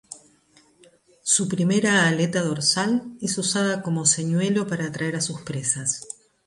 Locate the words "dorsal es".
2.41-3.37